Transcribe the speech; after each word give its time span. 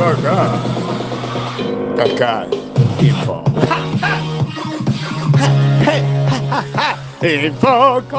Acá. 0.00 0.48
Acá. 2.02 2.46
Info. 3.02 3.44
Infocos. 7.20 8.16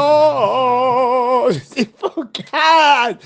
Infocas. 1.76 3.18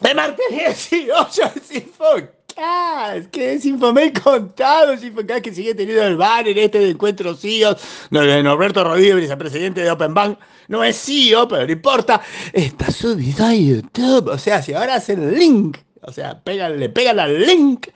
De 0.00 0.14
martes 0.14 0.46
18 0.48 1.42
es 1.56 1.74
Infocas. 1.74 3.26
Que 3.32 3.54
es 3.54 3.64
Infomel 3.64 4.12
contados. 4.12 5.02
Infocas 5.02 5.40
que 5.40 5.52
sigue 5.52 5.74
teniendo 5.74 6.04
el 6.04 6.16
bar 6.16 6.46
en 6.46 6.56
este 6.56 6.96
CEOs. 7.36 7.82
Donde 8.10 8.42
Norberto 8.44 8.84
Rodríguez, 8.84 9.28
el 9.28 9.38
presidente 9.38 9.80
de 9.80 9.90
Open 9.90 10.14
Bank, 10.14 10.38
no 10.68 10.84
es 10.84 11.02
CEO, 11.04 11.48
pero 11.48 11.66
no 11.66 11.72
importa. 11.72 12.20
Está 12.52 12.92
subido 12.92 13.44
a 13.44 13.52
YouTube. 13.52 14.28
O 14.28 14.38
sea, 14.38 14.62
si 14.62 14.72
ahora 14.72 14.94
hacen 14.94 15.20
el 15.20 15.36
link 15.36 15.78
o 16.06 16.12
sea, 16.12 16.40
pegan, 16.40 16.78
le 16.78 16.88
pegan 16.88 17.18
al 17.18 17.46
link, 17.46 17.88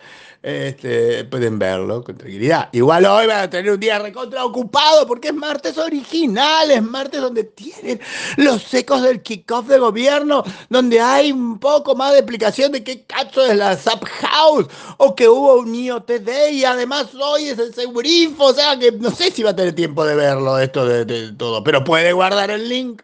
este, 0.42 1.24
pueden 1.24 1.58
verlo 1.58 2.04
con 2.04 2.16
tranquilidad. 2.16 2.68
Igual 2.72 3.04
hoy 3.06 3.26
van 3.26 3.40
a 3.40 3.50
tener 3.50 3.72
un 3.72 3.80
día 3.80 3.98
recontra 3.98 4.44
ocupado 4.44 5.06
porque 5.06 5.28
es 5.28 5.34
martes 5.34 5.76
original, 5.78 6.70
es 6.70 6.82
martes 6.82 7.20
donde 7.20 7.44
tienen 7.44 8.00
los 8.36 8.72
ecos 8.72 9.02
del 9.02 9.20
kickoff 9.20 9.66
de 9.66 9.78
gobierno, 9.78 10.44
donde 10.68 11.00
hay 11.00 11.32
un 11.32 11.58
poco 11.58 11.96
más 11.96 12.12
de 12.12 12.18
explicación 12.20 12.72
de 12.72 12.84
qué 12.84 13.02
cacho 13.02 13.44
es 13.44 13.56
la 13.56 13.76
Zap 13.76 14.04
House 14.04 14.66
o 14.98 15.14
que 15.14 15.28
hubo 15.28 15.58
un 15.58 15.74
IoT 15.74 16.10
y 16.52 16.64
además 16.64 17.08
hoy 17.14 17.48
es 17.48 17.58
el 17.58 17.74
Segurifo, 17.74 18.44
o 18.44 18.54
sea 18.54 18.78
que 18.78 18.92
no 18.92 19.10
sé 19.10 19.30
si 19.30 19.42
va 19.42 19.50
a 19.50 19.56
tener 19.56 19.74
tiempo 19.74 20.04
de 20.06 20.14
verlo 20.14 20.58
esto 20.58 20.86
de 20.86 21.32
todo, 21.32 21.64
pero 21.64 21.82
puede 21.84 22.12
guardar 22.12 22.50
el 22.50 22.68
link. 22.68 23.02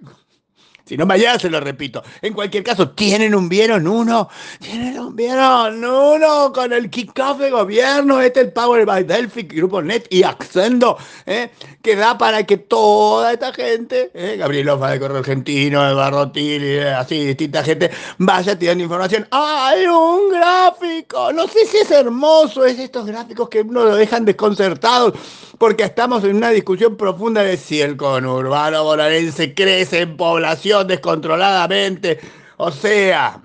Si 0.86 0.98
no, 0.98 1.06
mañana 1.06 1.38
se 1.38 1.48
lo 1.48 1.60
repito. 1.60 2.02
En 2.20 2.34
cualquier 2.34 2.62
caso, 2.62 2.90
¿tienen 2.90 3.34
un 3.34 3.48
vieron 3.48 3.88
uno? 3.88 4.28
¿Tienen 4.60 4.98
un 4.98 5.16
vieron 5.16 5.82
uno 5.82 6.52
con 6.52 6.74
el 6.74 6.90
kickoff 6.90 7.38
de 7.38 7.50
gobierno? 7.50 8.20
Este 8.20 8.40
es 8.40 8.46
el 8.48 8.52
Power 8.52 8.84
by 8.84 9.04
Delphi, 9.04 9.44
Grupo 9.44 9.80
Net 9.80 10.06
y 10.10 10.22
Accendo, 10.24 10.98
¿eh? 11.24 11.50
que 11.80 11.96
da 11.96 12.18
para 12.18 12.44
que 12.44 12.58
toda 12.58 13.32
esta 13.32 13.50
gente, 13.54 14.10
¿eh? 14.12 14.36
Gabriel 14.36 14.68
Ofa 14.68 14.90
de 14.90 15.00
Correo 15.00 15.18
Argentino, 15.18 15.88
Eduardo 15.88 16.30
Tilly, 16.30 16.80
así, 16.80 17.24
distinta 17.24 17.64
gente, 17.64 17.90
vaya 18.18 18.58
tirando 18.58 18.84
información. 18.84 19.26
¡Hay 19.30 19.86
un 19.86 20.32
gráfico! 20.32 21.32
No 21.32 21.48
sé 21.48 21.64
si 21.66 21.78
es 21.78 21.90
hermoso, 21.90 22.62
es 22.66 22.78
estos 22.78 23.06
gráficos 23.06 23.48
que 23.48 23.62
uno 23.62 23.84
lo 23.84 23.96
dejan 23.96 24.26
desconcertados 24.26 25.14
porque 25.58 25.84
estamos 25.84 26.24
en 26.24 26.36
una 26.36 26.50
discusión 26.50 26.96
profunda 26.96 27.42
de 27.42 27.56
si 27.56 27.80
el 27.80 27.96
conurbano 27.96 28.84
bonaerense 28.84 29.54
crece 29.54 30.00
en 30.00 30.16
población 30.16 30.86
descontroladamente. 30.86 32.18
O 32.56 32.70
sea, 32.70 33.40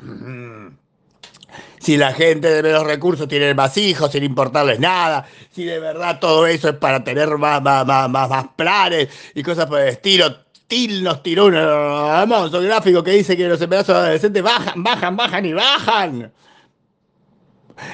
si 1.79 1.97
la 1.97 2.13
gente 2.13 2.49
de 2.49 2.63
menos 2.63 2.83
recursos 2.83 3.27
tiene 3.27 3.53
más 3.53 3.77
hijos 3.77 4.11
sin 4.11 4.23
importarles 4.23 4.79
nada, 4.79 5.25
si 5.51 5.65
de 5.65 5.79
verdad 5.79 6.19
todo 6.19 6.47
eso 6.47 6.69
es 6.69 6.75
para 6.75 7.03
tener 7.03 7.37
más, 7.37 7.61
más, 7.61 7.85
más, 7.85 8.09
más, 8.09 8.45
planes 8.55 9.09
y 9.33 9.43
cosas 9.43 9.65
por 9.65 9.79
el 9.79 9.89
estilo. 9.89 10.49
Til 10.69 11.01
nos 11.03 11.23
tiró 11.23 11.45
un 11.47 11.55
hermoso 11.55 12.61
gráfico 12.61 13.03
que 13.03 13.09
dice 13.09 13.35
que 13.35 13.47
los 13.47 13.59
embarazos 13.59 13.95
adolescentes 13.95 14.43
bajan, 14.43 14.83
bajan, 14.83 15.17
bajan 15.17 15.43
y 15.43 15.53
bajan 15.53 16.31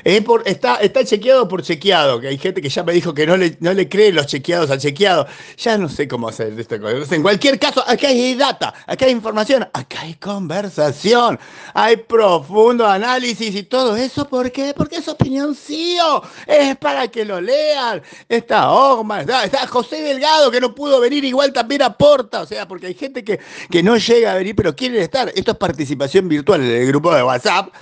está, 0.04 0.76
está 0.76 1.04
chequeado 1.04 1.48
por 1.48 1.62
chequeado, 1.62 2.20
que 2.20 2.28
hay 2.28 2.38
gente 2.38 2.62
que 2.62 2.70
ya 2.70 2.84
me 2.84 2.94
dijo 2.94 3.14
que 3.14 3.26
no 3.26 3.38
le, 3.38 3.58
no 3.60 3.74
le 3.74 3.88
cree 3.90 4.12
los 4.12 4.28
chequeados 4.28 4.70
al 4.72 4.80
chequeado. 4.80 5.28
Ya 5.58 5.78
no 5.78 5.90
sé 5.90 6.08
cómo 6.08 6.28
hacer 6.28 6.58
esta 6.60 6.80
cosa. 6.80 7.16
En 7.16 7.22
cualquier 7.22 7.60
caso, 7.60 7.84
acá 7.88 8.08
hay 8.08 8.36
data, 8.36 8.74
acá 8.88 9.06
hay 9.06 9.12
información, 9.12 9.68
acá 9.74 10.02
hay 10.02 10.16
conversación, 10.16 11.40
hay 11.74 11.98
profundo 11.98 12.86
análisis 12.86 13.56
y 13.56 13.64
todo 13.64 13.96
eso. 13.96 14.28
¿Por 14.28 14.52
qué? 14.52 14.74
Porque 14.76 14.98
es 14.98 15.08
opinión 15.08 15.56
CEO. 15.56 16.24
Es 16.48 16.76
para 16.78 17.08
que 17.08 17.26
lo 17.26 17.42
lean. 17.42 18.02
Está 18.28 18.72
Ogma, 18.72 19.22
está, 19.22 19.68
José 19.68 20.02
Delgado, 20.02 20.52
que 20.52 20.62
no 20.62 20.74
pudo 20.74 21.00
venir, 21.00 21.24
igual 21.24 21.54
también 21.54 21.82
aporta. 21.82 22.42
O 22.42 22.46
sea, 22.46 22.68
porque 22.68 22.88
hay 22.88 22.94
gente 22.94 23.24
que, 23.24 23.40
que 23.70 23.84
no 23.84 23.98
llega 23.98 24.32
a 24.32 24.36
venir, 24.36 24.56
pero 24.56 24.76
quiere 24.76 25.02
estar. 25.02 25.32
Esto 25.36 25.52
es 25.52 25.58
participación 25.58 26.28
virtual 26.28 26.62
en 26.62 26.72
el 26.72 26.88
grupo 26.88 27.14
de 27.14 27.24
WhatsApp 27.24 27.74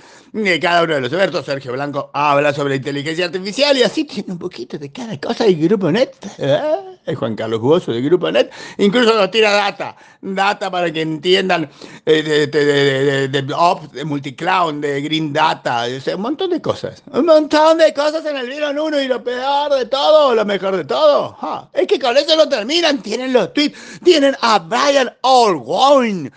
de 0.42 0.58
cada 0.58 0.82
uno 0.82 0.94
de 0.94 1.00
los 1.00 1.12
expertos. 1.12 1.44
Sergio 1.44 1.72
Blanco 1.72 2.10
habla 2.12 2.52
sobre 2.52 2.76
inteligencia 2.76 3.26
artificial 3.26 3.76
y 3.76 3.82
así 3.82 4.04
tiene 4.04 4.32
un 4.32 4.38
poquito 4.38 4.76
de 4.78 4.90
cada 4.90 5.18
cosa 5.20 5.44
del 5.44 5.56
Grupo 5.56 5.92
Net. 5.92 6.12
¿eh? 6.38 6.98
Es 7.06 7.16
Juan 7.16 7.36
Carlos 7.36 7.60
Jugoso 7.60 7.92
del 7.92 8.02
Grupo 8.02 8.30
Net. 8.32 8.50
Incluso 8.78 9.14
nos 9.14 9.30
tira 9.30 9.52
data, 9.52 9.96
data 10.20 10.70
para 10.70 10.92
que 10.92 11.02
entiendan 11.02 11.70
eh, 12.04 12.22
de, 12.22 12.46
de, 12.48 13.28
de, 13.28 13.42
de, 13.42 14.04
multicloud, 14.04 14.74
de 14.74 15.02
Green 15.02 15.32
Data, 15.32 15.84
un 16.14 16.20
montón 16.20 16.50
de 16.50 16.60
cosas. 16.60 17.02
Un 17.12 17.26
montón 17.26 17.78
de 17.78 17.94
cosas 17.94 18.26
en 18.26 18.36
el 18.36 18.48
Vieron 18.48 18.78
uno 18.78 19.00
y 19.00 19.06
lo 19.06 19.22
peor 19.22 19.72
de 19.74 19.86
todo, 19.86 20.34
lo 20.34 20.44
mejor 20.44 20.76
de 20.76 20.84
todo. 20.84 21.36
es 21.72 21.86
que 21.86 21.98
con 21.98 22.16
eso 22.16 22.34
lo 22.34 22.48
terminan. 22.48 23.00
Tienen 23.02 23.32
los 23.32 23.52
tweets, 23.52 24.00
tienen 24.02 24.36
a 24.40 24.58
Brian 24.58 25.14
Allwine 25.22 26.32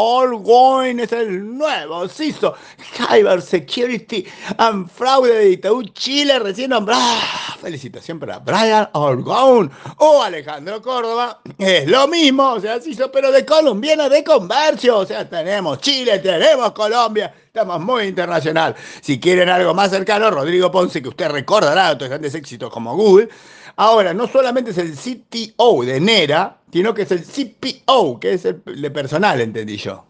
Allgoing 0.00 1.00
es 1.00 1.12
el 1.12 1.58
nuevo 1.58 2.08
CISO, 2.08 2.54
Cyber 2.96 3.42
Security 3.42 4.26
and 4.56 4.88
Fraude 4.88 5.34
de 5.34 5.50
Itaú 5.50 5.82
Chile, 5.92 6.38
recién 6.38 6.70
nombrado. 6.70 7.20
Felicitación 7.60 8.18
para 8.18 8.38
Brian 8.38 8.88
Allgoing 8.92 9.70
o 9.98 10.22
Alejandro 10.22 10.80
Córdoba. 10.80 11.40
Es 11.58 11.86
lo 11.86 12.08
mismo, 12.08 12.52
o 12.52 12.60
sea, 12.60 12.78
pero 13.12 13.30
de 13.30 13.44
colombiana 13.44 14.08
de 14.08 14.24
comercio. 14.24 14.98
O 14.98 15.06
sea, 15.06 15.28
tenemos 15.28 15.80
Chile, 15.80 16.18
tenemos 16.20 16.72
Colombia. 16.72 17.34
Estamos 17.46 17.80
muy 17.80 18.04
internacional. 18.04 18.74
Si 19.02 19.20
quieren 19.20 19.48
algo 19.48 19.74
más 19.74 19.90
cercano, 19.90 20.30
Rodrigo 20.30 20.70
Ponce, 20.70 21.02
que 21.02 21.08
usted 21.08 21.28
recordará 21.28 21.90
otros 21.90 22.08
grandes 22.08 22.34
éxitos 22.34 22.70
como 22.70 22.96
Google. 22.96 23.28
Ahora, 23.76 24.14
no 24.14 24.26
solamente 24.26 24.70
es 24.70 24.78
el 24.78 24.94
CTO 24.94 25.84
de 25.84 26.00
Nera, 26.00 26.58
sino 26.72 26.94
que 26.94 27.02
es 27.02 27.10
el 27.10 27.24
CPO, 27.24 28.20
que 28.20 28.34
es 28.34 28.44
el 28.44 28.62
de 28.64 28.90
personal, 28.90 29.40
entendí 29.40 29.76
yo. 29.76 30.04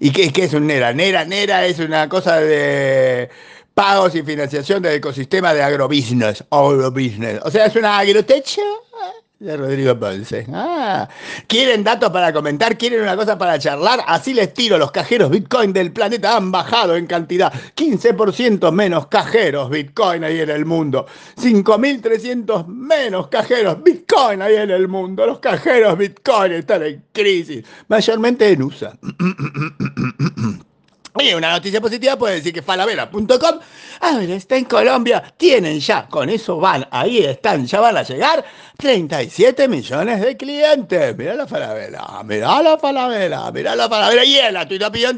¿Y 0.00 0.10
qué, 0.10 0.32
qué 0.32 0.44
es 0.44 0.54
un 0.54 0.66
Nera? 0.66 0.92
Nera, 0.92 1.24
Nera 1.24 1.66
es 1.66 1.78
una 1.78 2.08
cosa 2.08 2.40
de 2.40 3.30
pagos 3.78 4.12
y 4.16 4.24
financiación 4.24 4.82
del 4.82 4.94
ecosistema 4.94 5.54
de 5.54 5.62
agrobusiness, 5.62 6.42
agrobusiness. 6.50 7.40
O 7.44 7.50
sea, 7.52 7.66
es 7.66 7.76
una 7.76 7.96
agrotecha 8.00 8.62
de 9.38 9.56
Rodrigo 9.56 9.96
Ponce. 9.96 10.44
Ah, 10.52 11.08
¿quieren 11.46 11.84
datos 11.84 12.10
para 12.10 12.32
comentar? 12.32 12.76
¿Quieren 12.76 13.02
una 13.02 13.14
cosa 13.14 13.38
para 13.38 13.56
charlar? 13.56 14.00
Así 14.04 14.34
les 14.34 14.52
tiro. 14.52 14.78
Los 14.78 14.90
cajeros 14.90 15.30
Bitcoin 15.30 15.72
del 15.72 15.92
planeta 15.92 16.36
han 16.36 16.50
bajado 16.50 16.96
en 16.96 17.06
cantidad. 17.06 17.52
15% 17.76 18.72
menos 18.72 19.06
cajeros 19.06 19.70
Bitcoin 19.70 20.24
ahí 20.24 20.40
en 20.40 20.50
el 20.50 20.64
mundo. 20.64 21.06
5.300 21.36 22.66
menos 22.66 23.28
cajeros 23.28 23.80
Bitcoin 23.84 24.42
ahí 24.42 24.56
en 24.56 24.72
el 24.72 24.88
mundo. 24.88 25.24
Los 25.24 25.38
cajeros 25.38 25.96
Bitcoin 25.96 26.50
están 26.50 26.82
en 26.82 27.04
crisis. 27.12 27.64
Mayormente 27.86 28.50
en 28.50 28.60
USA. 28.60 28.98
Y 31.20 31.34
una 31.34 31.50
noticia 31.50 31.80
positiva 31.80 32.16
puede 32.16 32.36
decir 32.36 32.52
que 32.52 32.62
falavera.com, 32.62 33.60
a 34.00 34.16
ver, 34.16 34.30
está 34.30 34.56
en 34.56 34.64
Colombia, 34.64 35.34
tienen 35.36 35.80
ya, 35.80 36.06
con 36.06 36.28
eso 36.30 36.58
van, 36.58 36.86
ahí 36.90 37.18
están, 37.18 37.66
ya 37.66 37.80
van 37.80 37.96
a 37.96 38.02
llegar 38.02 38.44
37 38.80 39.66
millones 39.66 40.20
de 40.20 40.36
clientes. 40.36 41.16
Mira 41.16 41.34
la 41.34 41.48
Falabella, 41.48 42.22
mira 42.24 42.62
la 42.62 42.78
Falabella, 42.78 43.50
mira 43.50 43.74
la 43.74 43.88
Falabella. 43.88 44.24
Y 44.24 44.36
el 44.36 44.54
la 44.54 44.68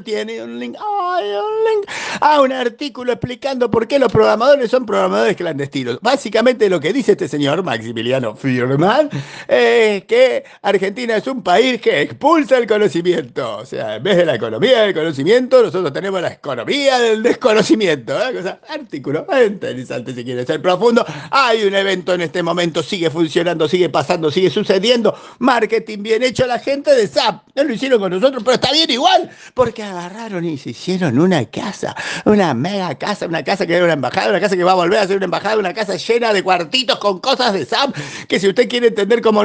tiene 0.02 0.42
un 0.42 0.58
link, 0.58 0.76
ay, 0.78 1.24
un 1.28 1.64
link 1.68 1.90
a 2.22 2.40
un 2.40 2.52
artículo 2.52 3.12
explicando 3.12 3.70
por 3.70 3.86
qué 3.86 3.98
los 3.98 4.10
programadores 4.10 4.70
son 4.70 4.86
programadores 4.86 5.36
clandestinos. 5.36 5.98
Básicamente 6.00 6.70
lo 6.70 6.80
que 6.80 6.94
dice 6.94 7.12
este 7.12 7.28
señor 7.28 7.62
Maximiliano 7.62 8.34
Firman 8.34 9.10
es 9.46 10.04
que 10.04 10.44
Argentina 10.62 11.16
es 11.16 11.26
un 11.26 11.42
país 11.42 11.82
que 11.82 12.00
expulsa 12.00 12.56
el 12.56 12.66
conocimiento. 12.66 13.58
O 13.58 13.66
sea, 13.66 13.96
en 13.96 14.02
vez 14.02 14.16
de 14.16 14.24
la 14.24 14.36
economía 14.36 14.84
del 14.84 14.94
conocimiento, 14.94 15.62
nosotros 15.62 15.89
tenemos 15.92 16.20
la 16.20 16.32
economía 16.32 16.98
del 16.98 17.22
desconocimiento. 17.22 18.14
¿eh? 18.18 18.56
artículo 18.68 19.26
interesante 19.46 20.14
si 20.14 20.24
quiere 20.24 20.44
ser 20.44 20.60
profundo. 20.62 21.04
Hay 21.30 21.64
un 21.64 21.74
evento 21.74 22.14
en 22.14 22.22
este 22.22 22.42
momento, 22.42 22.82
sigue 22.82 23.10
funcionando 23.10 23.50
sigue 23.68 23.88
pasando, 23.88 24.30
sigue 24.30 24.50
sucediendo. 24.50 25.14
Marketing 25.38 26.02
bien 26.02 26.22
hecho, 26.22 26.46
la 26.46 26.58
gente 26.58 26.94
de 26.94 27.06
SAP. 27.06 27.42
No 27.54 27.64
lo 27.64 27.72
hicieron 27.72 28.00
con 28.00 28.10
nosotros, 28.10 28.42
pero 28.42 28.54
está 28.54 28.72
bien 28.72 28.90
igual, 28.90 29.30
porque 29.54 29.82
agarraron 29.82 30.44
y 30.44 30.56
se 30.58 30.70
hicieron 30.70 31.18
una 31.18 31.44
casa, 31.46 31.94
una 32.24 32.54
mega 32.54 32.94
casa, 32.96 33.26
una 33.26 33.42
casa 33.42 33.66
que 33.66 33.74
era 33.74 33.84
una 33.84 33.94
embajada, 33.94 34.30
una 34.30 34.40
casa 34.40 34.56
que 34.56 34.64
va 34.64 34.72
a 34.72 34.76
volver 34.76 34.98
a 34.98 35.06
ser 35.06 35.16
una 35.16 35.26
embajada, 35.26 35.58
una 35.58 35.74
casa 35.74 35.96
llena 35.96 36.32
de 36.32 36.42
cuartitos 36.42 36.98
con 36.98 37.18
cosas 37.18 37.52
de 37.52 37.64
SAP, 37.64 37.96
que 38.28 38.38
si 38.38 38.48
usted 38.48 38.68
quiere 38.68 38.88
entender 38.88 39.20
cómo, 39.20 39.42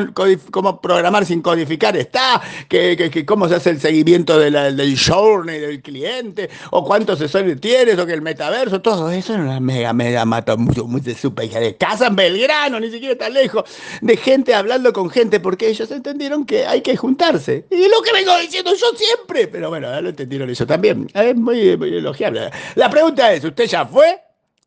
cómo 0.52 0.82
programar 0.82 1.26
sin 1.26 1.42
codificar, 1.42 1.98
está, 1.98 2.42
que, 2.70 3.10
que, 3.12 3.26
cómo 3.26 3.48
se 3.48 3.56
hace 3.56 3.72
el 3.72 3.82
seguimiento 3.82 4.40
del 4.40 5.00
journey 5.00 5.60
del 5.60 5.82
cliente 5.82 6.35
o 6.72 6.86
cuántos 6.86 7.20
sensores 7.20 7.60
tienes, 7.60 7.98
o 8.00 8.06
que 8.06 8.14
el 8.14 8.22
metaverso, 8.22 8.82
todo 8.82 9.12
eso 9.12 9.34
era 9.34 9.44
una 9.44 9.60
mega, 9.60 9.94
mega 9.94 10.26
mata 10.26 10.56
mucho, 10.56 10.86
de 10.88 11.16
super 11.16 11.50
de 11.50 11.76
casa 11.78 12.08
en 12.08 12.16
Belgrano, 12.16 12.80
ni 12.80 12.90
siquiera 12.90 13.18
tan 13.18 13.34
lejos, 13.34 13.64
de 14.02 14.18
gente 14.18 14.54
hablando 14.54 14.94
con 14.94 15.10
gente, 15.10 15.40
porque 15.40 15.68
ellos 15.68 15.90
entendieron 15.92 16.46
que 16.46 16.66
hay 16.66 16.82
que 16.82 16.96
juntarse. 16.98 17.66
Y 17.70 17.84
es 17.84 17.92
lo 17.92 18.02
que 18.02 18.14
vengo 18.14 18.38
diciendo 18.40 18.72
yo 18.76 18.88
siempre, 18.98 19.48
pero 19.48 19.70
bueno, 19.70 19.88
ahora 19.88 20.02
lo 20.02 20.10
entendieron 20.10 20.50
ellos 20.50 20.68
también. 20.68 21.10
Es 21.14 21.36
muy, 21.36 21.78
muy 21.78 21.96
elogiable. 21.96 22.50
La 22.76 22.90
pregunta 22.90 23.32
es, 23.34 23.44
¿usted 23.44 23.66
ya 23.66 23.86
fue? 23.86 24.22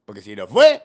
Porque 0.04 0.22
si 0.22 0.34
no 0.34 0.46
fue, 0.46 0.82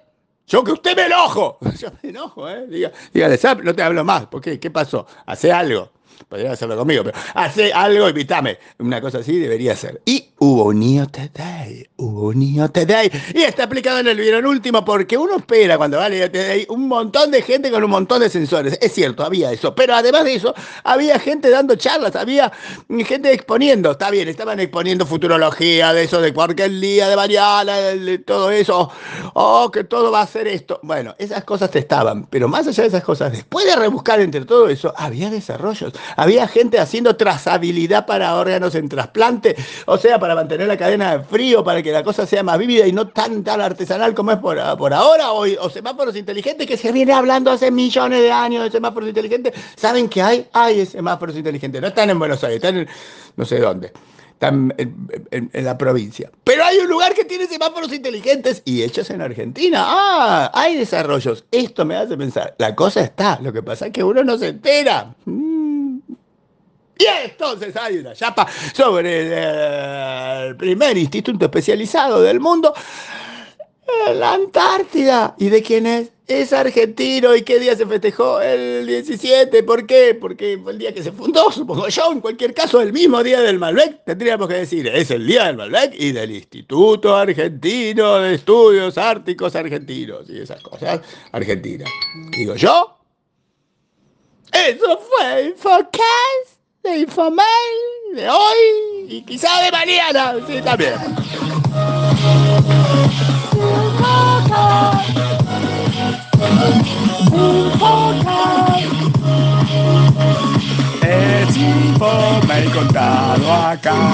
yo 0.47 0.63
que 0.63 0.71
usted 0.71 0.95
me 0.95 1.06
enojo. 1.06 1.57
Yo 1.79 1.89
me 2.01 2.09
enojo, 2.09 2.50
¿eh? 2.50 2.68
Diga, 2.68 2.91
dígale, 3.13 3.38
Zap, 3.38 3.62
no 3.62 3.74
te 3.74 3.81
hablo 3.81 4.03
más. 4.03 4.27
¿Por 4.27 4.41
qué? 4.41 4.59
¿Qué 4.59 4.69
pasó? 4.69 5.07
Hace 5.25 5.51
algo. 5.51 5.91
Podría 6.27 6.51
hacerlo 6.51 6.77
conmigo, 6.77 7.03
pero 7.03 7.18
hace 7.33 7.74
algo, 7.74 8.07
invítame. 8.07 8.57
Una 8.79 9.01
cosa 9.01 9.19
así 9.19 9.39
debería 9.39 9.75
ser. 9.75 10.01
Y 10.06 10.22
Neo 10.43 11.07
Today, 11.07 11.87
Neo 11.97 12.69
Today. 12.69 13.09
Y 13.33 13.43
está 13.43 13.63
aplicado 13.63 13.99
en 13.99 14.07
el 14.07 14.17
video 14.17 14.47
último 14.49 14.83
porque 14.83 15.17
uno 15.17 15.37
espera 15.37 15.77
cuando 15.77 15.97
va 15.97 16.05
a 16.05 16.09
Neo 16.09 16.29
Today 16.29 16.65
un 16.69 16.87
montón 16.87 17.31
de 17.31 17.41
gente 17.41 17.71
con 17.71 17.81
un 17.83 17.89
montón 17.89 18.19
de 18.19 18.29
sensores. 18.29 18.77
Es 18.81 18.91
cierto, 18.93 19.23
había 19.23 19.51
eso. 19.53 19.73
Pero 19.73 19.95
además 19.95 20.25
de 20.25 20.35
eso, 20.35 20.53
había 20.83 21.17
gente 21.17 21.49
dando 21.49 21.75
charlas, 21.75 22.15
había 22.17 22.51
gente 23.05 23.31
exponiendo. 23.31 23.91
Está 23.91 24.09
bien, 24.09 24.27
estaban 24.27 24.59
exponiendo 24.59 25.05
futurología, 25.05 25.93
de 25.93 26.03
eso, 26.03 26.19
de 26.19 26.33
cualquier 26.33 26.71
día, 26.71 27.07
de 27.07 27.15
mañana, 27.15 27.77
de 27.77 28.17
todo 28.19 28.51
eso. 28.51 28.91
Oh, 29.33 29.71
que 29.71 29.85
todo 29.85 30.11
va 30.11 30.21
a 30.21 30.27
ser 30.27 30.47
esto. 30.47 30.79
Bueno, 30.83 31.15
esas 31.19 31.45
cosas 31.45 31.73
estaban. 31.73 32.25
Pero 32.25 32.49
más 32.49 32.67
allá 32.67 32.83
de 32.83 32.89
esas 32.89 33.03
cosas, 33.03 33.31
después 33.31 33.65
de 33.65 33.75
rebuscar 33.77 34.19
entre 34.19 34.43
todo 34.43 34.67
eso, 34.67 34.93
había 34.97 35.29
desarrollos. 35.29 35.93
Había 36.17 36.47
gente 36.47 36.79
haciendo 36.79 37.15
trazabilidad 37.15 38.05
para 38.05 38.35
órganos 38.35 38.75
en 38.75 38.89
trasplante, 38.89 39.55
o 39.85 39.97
sea, 39.97 40.19
para 40.19 40.32
mantener 40.35 40.68
la 40.68 40.77
cadena 40.77 41.18
de 41.18 41.24
frío, 41.24 41.63
para 41.63 41.81
que 41.81 41.91
la 41.91 42.03
cosa 42.03 42.25
sea 42.25 42.44
más 42.44 42.57
vívida 42.57 42.88
y 42.88 42.91
no 42.91 43.07
tan, 43.07 43.44
tan 43.44 43.62
artesanal 43.62 44.13
como 44.13 44.31
es 44.31 44.38
por, 44.38 44.57
por 44.77 44.94
ahora, 44.94 45.31
o, 45.31 45.45
o, 45.45 45.69
semáforos 45.69 46.15
inteligentes 46.15 46.68
que 46.68 46.77
se 46.77 46.91
viene 46.91 47.13
hablando 47.13 47.51
hace 47.51 47.71
millones 47.71 48.21
de 48.21 48.31
años 48.31 48.63
de 48.63 48.71
semáforos 48.71 49.09
inteligentes. 49.09 49.53
¿Saben 49.75 50.09
que 50.09 50.21
hay? 50.21 50.47
Hay 50.53 50.85
semáforos 50.85 51.35
inteligentes. 51.35 51.81
No 51.81 51.88
están 51.88 52.09
en 52.09 52.19
Buenos 52.19 52.44
Aires, 52.44 52.57
están 52.57 52.77
en 52.77 52.88
no 53.35 53.45
sé 53.45 53.59
dónde. 53.59 53.91
En, 54.41 54.74
en, 55.31 55.63
la 55.63 55.77
provincia. 55.77 56.30
Pero 56.44 56.65
hay 56.65 56.77
un 56.79 56.89
lugar 56.89 57.13
que 57.13 57.24
tiene 57.24 57.47
semáforos 57.47 57.94
inteligentes 57.94 58.62
y 58.65 58.83
hechos 58.83 59.09
en 59.09 59.21
Argentina. 59.21 59.86
Ah, 59.88 60.51
hay 60.53 60.75
desarrollos. 60.75 61.45
Esto 61.50 61.86
me 61.86 61.95
hace 61.95 62.18
pensar. 62.18 62.53
La 62.57 62.75
cosa 62.75 63.00
está. 63.00 63.39
Lo 63.41 63.53
que 63.53 63.63
pasa 63.63 63.86
es 63.88 63.94
que 63.94 64.03
uno 64.03 64.21
no 64.21 64.38
se 64.38 64.50
entera. 64.50 65.15
Mm. 65.24 65.52
Y 67.03 67.25
entonces 67.25 67.75
hay 67.75 67.97
una 67.97 68.13
chapa 68.13 68.47
sobre 68.73 70.47
el 70.47 70.55
primer 70.55 70.97
instituto 70.97 71.45
especializado 71.45 72.21
del 72.21 72.39
mundo, 72.39 72.73
la 74.13 74.33
Antártida. 74.33 75.35
¿Y 75.38 75.50
de 75.50 75.61
quién 75.61 75.85
es? 75.85 76.11
Es 76.27 76.53
argentino. 76.53 77.35
¿Y 77.35 77.41
qué 77.41 77.59
día 77.59 77.75
se 77.75 77.85
festejó? 77.85 78.41
El 78.41 78.88
17. 78.88 79.63
¿Por 79.63 79.85
qué? 79.85 80.17
Porque 80.19 80.57
fue 80.61 80.71
el 80.71 80.77
día 80.77 80.94
que 80.94 81.03
se 81.03 81.11
fundó, 81.11 81.51
supongo 81.51 81.89
yo. 81.89 82.11
En 82.13 82.21
cualquier 82.21 82.53
caso, 82.53 82.79
el 82.79 82.94
mismo 82.94 83.21
día 83.21 83.41
del 83.41 83.59
Malbec, 83.59 84.05
tendríamos 84.05 84.47
que 84.47 84.55
decir, 84.55 84.88
es 84.88 85.11
el 85.11 85.27
día 85.27 85.45
del 85.45 85.57
Malbec 85.57 85.94
y 86.00 86.13
del 86.13 86.31
Instituto 86.31 87.15
Argentino 87.15 88.19
de 88.19 88.35
Estudios 88.35 88.97
Árticos 88.97 89.55
Argentinos 89.55 90.29
y 90.29 90.39
esas 90.39 90.61
cosas. 90.61 91.01
Argentina. 91.31 91.85
Digo 92.31 92.55
yo. 92.55 92.97
Eso 94.53 95.00
fue 95.00 95.45
Infocast 95.45 96.52
de 96.83 96.97
Infomail 97.00 97.45
de 98.13 98.30
hoy 98.30 99.07
y 99.07 99.21
quizá 99.21 99.62
de 99.62 99.71
mañana, 99.71 100.33
sí, 100.45 100.62
también. 100.62 100.94
Es 111.01 111.57
Infomail 111.57 112.71
contado 112.71 113.53
acá. 113.53 114.13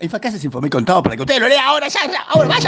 Infocast 0.00 0.36
es 0.36 0.44
Infomail 0.44 0.70
contado 0.70 1.02
para 1.02 1.16
que 1.16 1.22
usted 1.22 1.40
lo 1.40 1.48
lea 1.48 1.66
ahora, 1.66 1.88
ya, 1.88 2.00
ahora, 2.28 2.48
vaya. 2.48 2.64